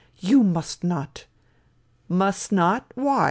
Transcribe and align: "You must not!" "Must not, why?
"You 0.29 0.41
must 0.41 0.83
not!" 0.83 1.25
"Must 2.23 2.51
not, 2.51 2.91
why? 2.95 3.19